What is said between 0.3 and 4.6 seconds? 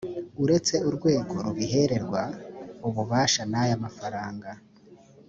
uretse urwego rubiherwa ububasha n aya mafaranga